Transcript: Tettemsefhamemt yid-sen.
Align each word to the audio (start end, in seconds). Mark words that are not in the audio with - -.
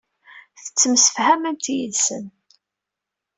Tettemsefhamemt 0.61 1.65
yid-sen. 1.73 2.25